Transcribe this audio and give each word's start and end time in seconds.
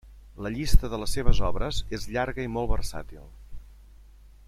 La 0.45 0.51
llista 0.53 0.87
de 0.93 0.99
les 1.01 1.13
seves 1.17 1.41
obres 1.49 1.81
és 1.99 2.07
llarga 2.15 2.47
i 2.47 2.51
molt 2.57 2.75
versàtil. 2.75 3.25